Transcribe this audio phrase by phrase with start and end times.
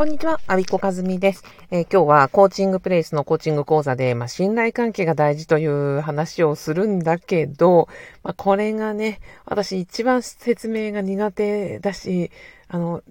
[0.00, 7.86] こんにちは、アビコカズミです、えー、今日はコーチングプレイスのコーチング講座で、まあ、信頼関係が大事という話をするんだけど、
[8.22, 12.30] まあ、これがね、私一番説明が苦手だし、
[12.68, 13.02] あの、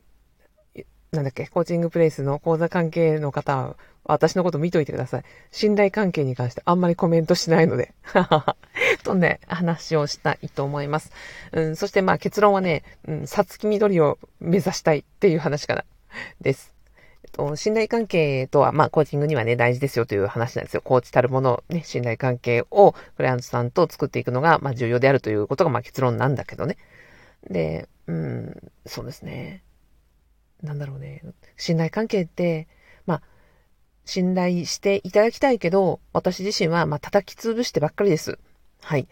[1.11, 3.75] なんだっけ、コーチングプレイスの講座関係の方は、
[4.05, 5.23] 私のこと見といてください。
[5.51, 7.93] 信頼関係に関してあんまりコメントしないので。
[9.03, 11.11] とね、話をしたいと思います。
[11.51, 15.85] うん、そしてまあ結論はね、うん、さつき緑を目指したいっていう話かな。
[16.41, 16.78] です。
[17.39, 20.81] と、信頼関係とは、まあ、コーチングにはね、大事ですよという話なんですよ。
[20.81, 26.77] コーチたるもの、ね、信頼関係をクライアントさんと作っていくのが、まあ、重要であるということが、まあ、結論なんだけどね。
[27.49, 29.63] で、うん、そうですね。
[30.61, 31.23] なんだろうね。
[31.55, 32.67] 信頼関係って、
[33.05, 33.21] まあ、
[34.03, 38.37] 信頼していただきたいけど、私自身は、まあ、叩き潰してばっかりです。
[38.81, 39.07] はい。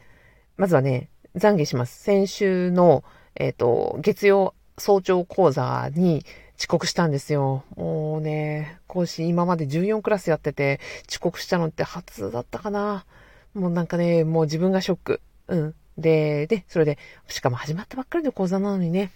[0.58, 2.04] まずはね、懺悔します。
[2.04, 3.04] 先週の、
[3.36, 6.26] えっ、ー、と、月曜早朝講座に、
[6.58, 7.64] 遅刻したんですよ。
[7.76, 13.06] もうね、講師今まで14クラスやってて、遅刻したのって初だったかな。
[13.54, 15.22] もうなんかね、もう自分がショック。
[15.48, 15.76] うん。
[15.98, 16.98] で、で、それで、
[17.28, 19.12] しかも始まったばっかりの講座なのにね、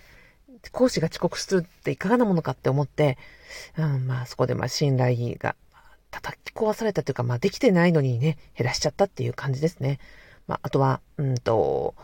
[0.71, 3.17] 講師が遅刻するっていかがなものかって思って、
[3.77, 5.55] うん、まあそこでまあ信頼が
[6.11, 9.99] 叩き壊されたというか、まあできてないのにね、減らしちゃったっていう感じですね。
[10.47, 11.95] まああとは、うんと、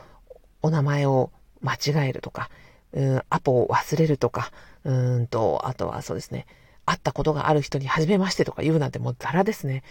[0.61, 2.49] お名前を間違えるとか、
[2.93, 4.52] うん、アポを忘れるとか、
[4.88, 6.47] うんと、あとはそうですね、
[6.85, 9.83] 会ったことがある人に初めましてとか言うなんてもうザラですね。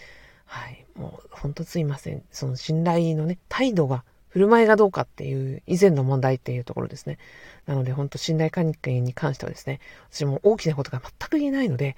[0.46, 0.86] はい。
[0.96, 2.22] もうほんとすいません。
[2.32, 7.18] その信頼のね、態度が、振る舞いがどうかっていう以前の問題っていうところですね。
[7.66, 9.80] なので本当信頼関係に関してはですね、
[10.10, 11.96] 私も大きなことが全く言えないので、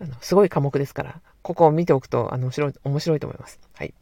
[0.00, 3.58] あの、すごい科目ですから、ここを見ておくと、あの、面白い、面白いと思います。
[3.74, 3.94] はい。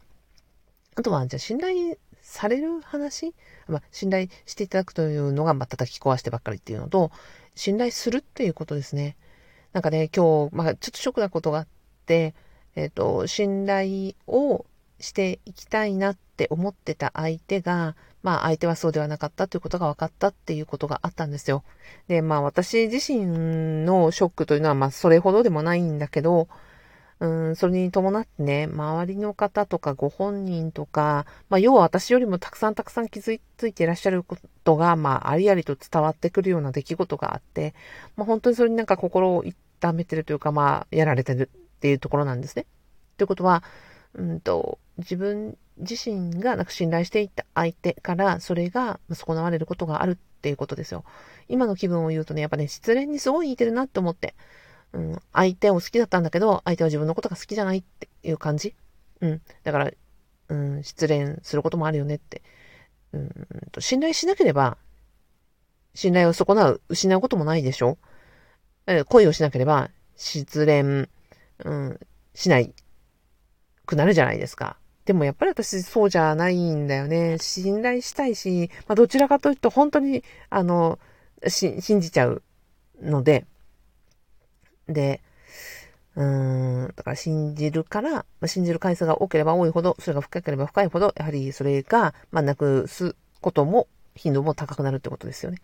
[0.95, 3.33] あとは、じゃあ信頼される話？
[3.67, 7.09] まあ、信頼していただくというのが、まあ、叩き壊してばっかりっていうのと、
[7.55, 9.15] 信頼するっていうことですね。
[9.71, 11.67] なんかね、今日、まあ、ちょっとショックなことがあっ
[12.05, 12.35] て、
[12.75, 14.65] えっ、ー、と、信頼を
[14.99, 21.63] していきたいなって思ってた相手が、まあ相手はそうではなかったということが分かったっていうことがあったんですよ。
[22.07, 26.47] で、まあ私自身のショックというのはまあそれほどでもないんだけど、
[27.19, 33.39] うん、それに伴ってね、周りの方とかご本人とか、まあ、要は私よりもたくさんたくさん気づい
[33.73, 37.73] ていらっしゃることが、まあ、ありありと伝わってくるような出来事があって、
[38.15, 42.67] まあ、本当にそれになんか心を痛めてるというか、まあ、やられてるっていうところなんですね。
[43.17, 43.63] ということは、
[44.13, 51.03] うんと、自分自身がなんか信頼していた相手から、それが損なわれることがあるっていうことですよ。
[51.47, 54.35] 今の気分を言うとね、やっぱね、失恋にすごい似てるなって思って。
[54.93, 58.73] うん、相手を好きだったんだけど、相手は自分のことが好きじゃないっていう感じ？
[59.21, 59.41] うん。
[59.63, 59.91] だから、
[60.49, 62.41] うん、失恋することもあるよねって。
[63.13, 63.31] うん
[63.71, 64.77] と、信頼しなければ、
[65.93, 67.97] 信頼を損なう、失うこともないでしょ？
[69.09, 71.09] 恋をしなければ、失恋、
[71.65, 71.99] うん、
[72.33, 72.73] しない
[73.85, 74.77] くなるじゃないですか。
[75.05, 77.37] でもやっぱり私そうじゃないんだよね。
[77.39, 80.99] 信頼したいし、まあ、どちらかというと本当に、あの、
[81.47, 82.43] し信じちゃう
[83.01, 83.45] ので、
[84.87, 85.21] で、
[86.15, 95.59] うーん、だから信じるから、まあ、信じる回数が多ければ多いほど、それが深ければ深いほど、やはりそれが、まあ、なくすことも、頻度も高くなるってことですよね。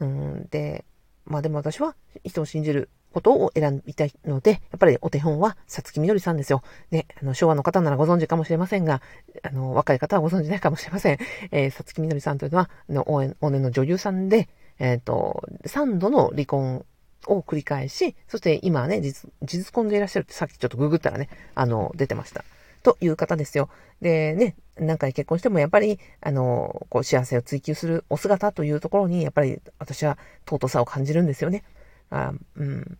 [0.00, 0.84] うん、で、
[1.24, 1.94] まあでも私は
[2.24, 6.62] 人を信じることを選びたいので、やっぱりお手本は、さつきみどりさんですよ。
[6.90, 9.02] ね、あの、昭和の方ならご存知かもしれませんが、
[9.42, 11.18] あの、若い方はご存知ないかもしれません。
[11.50, 14.48] えー、さつきみどりさんというのは、あの応援、応援の女優さんで、
[14.78, 16.84] えっ、ー、と、3度の離婚
[17.26, 22.44] を繰り返し、そして今はね、実、実婚でいらっしゃるってさっきちょっとググったらね、あの、出てました。
[22.82, 23.68] という方ですよ。
[24.00, 31.62] で、ね、何回結婚してもやっぱり、あの、こう、幸せを追求するお姿というところに、やっぱり私は尊さを感じるんですよね。
[32.10, 32.98] あうん。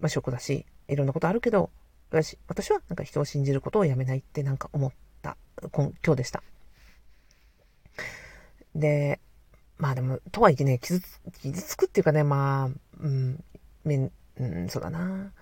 [0.00, 1.70] まあ、ショックだし、いろんなことあるけど、
[2.10, 4.92] 私私はなんか人を信じることをやめないってなんか思っ
[5.22, 5.36] た
[5.70, 6.42] 今今日でした。
[8.74, 9.20] で、
[9.80, 13.42] まあでも、とはいえね、傷つ、傷つくっていうかね、まあ、うん、
[13.82, 15.32] めん、うん、そうだな。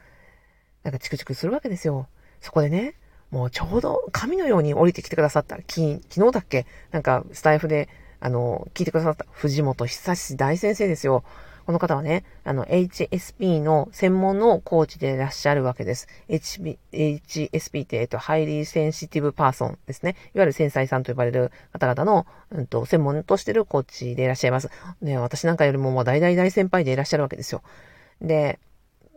[0.84, 2.06] なんかチクチクするわけですよ。
[2.40, 2.94] そこでね、
[3.32, 6.66] もうちょうど神のように降りてきてくださった、き、昨日だっけ？
[6.92, 7.88] なんかスタイフで、
[8.20, 11.24] あの、聞いてくださった藤本久志大先生ですよ。
[11.68, 16.08] この方はね、あの、HSP の専門のコーチでいらっしゃるわけです。
[16.30, 20.16] H HSP って、えっと、 Highly Sensitive Person ですね。
[20.34, 24.70] いわゆる繊細さんと呼ばれる方々の、うんと、専門としてるコーチでいらっしゃいます。
[25.02, 27.60] ね、私なんかよりももう大大大先輩でいらっしゃるわけですよ。
[28.22, 28.58] で、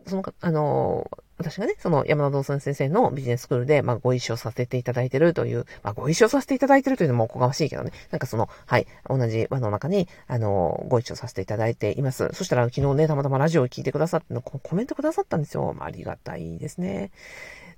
[0.06, 12.30] その、あの、私がね、その山田道先生のビジネススクールで、まあ、ご一緒させていただいてるという、まあ、ご一緒させていただいてるというのもおこがましいけどね、なんかその、はい、同じ輪の中に、あの、ご一緒させていただいています。
[12.32, 15.74] そしたら昨日ね、たまたまラジオを聞いてくださっての、コメントくださったんですよ。
[15.76, 17.10] まあ、ありがたいですね。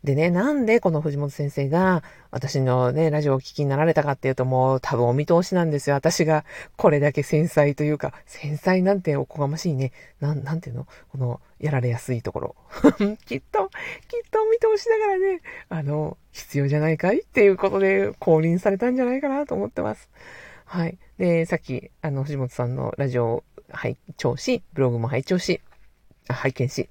[0.05, 5.97] でね、なんでこの藤本先生が私のね、ラジオを聞きになられたかっていうともう多分お見通しなんですよ。
[5.97, 6.45] 私が
[6.77, 9.93] これだけ繊細というか、繊細なんておこがましいね。
[10.21, 10.87] なん、なんていうの？
[11.11, 12.57] この、やられやすいところ。
[13.25, 15.41] きっと、きっとお見通しだからね、
[15.71, 20.11] あの、必要じゃないかいっていうことで降臨されたんじゃないかなと思ってます。
[20.67, 20.99] はい。
[21.17, 25.63] で、さっき、あの、藤本さんのラジオを拝聴し、ブログも拝聴し、
[26.29, 26.91] 拝見し、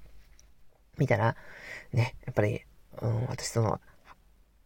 [0.98, 1.36] 見たら、
[1.92, 2.64] ね、やっぱり
[3.02, 3.80] うん、私その、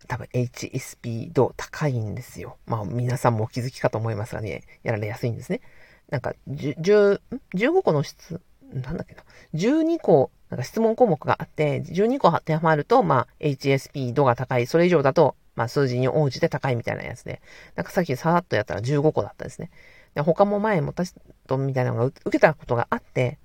[0.07, 2.57] 多分 HSP 度高いんですよ。
[2.67, 5.61] まあ皆さんもお気づきかと思いますがね、やられやすいんですね。
[6.09, 7.21] なんか、10、
[7.55, 8.41] 15個の質、
[8.73, 9.23] なんだっけな、
[9.55, 14.67] 12個、なんか質問項目があって、12個当てはまると、まあ HSP 度が高い。
[14.67, 17.43] それ以上だと、まあ数字に応じて高いみたいなやつで、
[17.75, 19.71] なんかさっきさらっとやったら15個だったですね。
[20.15, 21.15] で他も前も私
[21.47, 23.39] とみたいなのが受けたことがあって、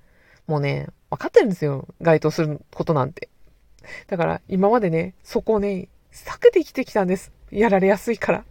[0.48, 1.88] もうね、分かってるんですよ。
[2.02, 3.30] 該当することなんて。
[4.08, 7.32] だから今までね、そこをね、避けて生きてきたんです。
[7.52, 8.46] やられやすいから。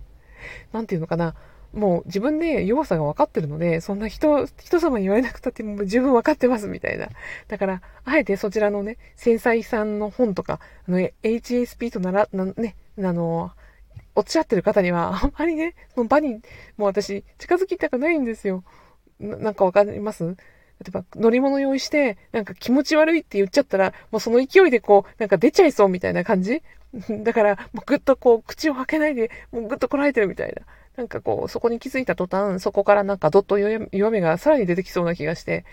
[0.73, 1.35] なんていうのかな。
[1.73, 7.09] もう自分で弱さが分かってるので、そんな人、人様に言われなくたってもう十分分かってますみたいな。
[7.49, 13.53] だから、あえてそちらのね、繊細さんの本とか、あの、HSP となら、なね、あの、
[14.15, 16.35] おっしゃってる方には、あんまりね、その場に、
[16.77, 18.65] もう私、近づきたくないんですよ。
[19.19, 20.37] ななんかわかります？
[20.83, 26.63] 例えば乗り物用意して、なんか気持ち悪いって言っちゃったら、もうその勢いでこう、なんか出ちゃいそうみたいな感じ？
[27.23, 30.63] だから、もうぐっとこう、口を開けないで、もうぐっとこらえてるみたいな。
[30.97, 35.65] なんかこう、そこに気づいた途端、そこからなんかどっと弱みがさらに出てきそうな気がして、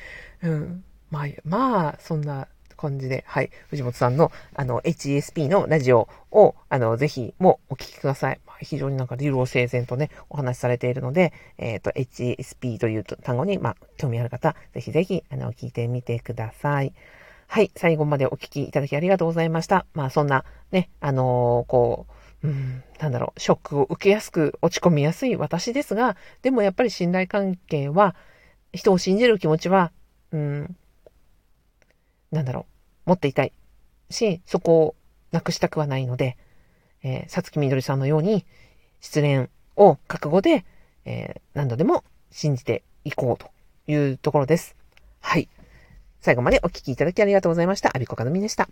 [0.42, 0.84] うん。
[1.12, 2.48] まあ、まあ、そんな
[2.80, 3.50] 感じで、はい。
[3.70, 8.40] 藤本さんの、あの、HESP のラジオを、あの、ぜひもお聞きください。
[8.48, 16.94] ま非常になんか理路整然とね、お話しされているので、えっ、ー、と、HESP という単語に、まあ、興味ある方、ぜひぜひ、あの、聞いてみてください。
[17.48, 17.72] はい。
[17.76, 19.86] 最後までお聞きいただきありがとうございました。
[19.94, 22.06] まあ、そんな、ね、あのー、こ
[22.44, 28.16] う、うん、なんだろう、ショックを受けやすく落ち込みやすい私ですが、でもやっぱり信頼関係は、
[28.72, 29.92] 人を信じる気持ちは、
[30.32, 30.76] うん、
[32.32, 32.66] なんだろ
[33.06, 33.54] う、持っていたい
[34.10, 34.96] し、そこを
[35.32, 36.38] なくしたくはないので、
[37.04, 38.46] えー、さつきみどりさんのように、
[39.02, 40.66] 失恋を覚悟で、
[41.06, 43.50] えー、何度でも信じていこうと
[43.92, 44.76] いうところです。
[45.22, 45.50] はい。
[46.22, 47.96] 最後までお聴きいただきありがとうございました。
[47.96, 48.70] アビコカのみでした。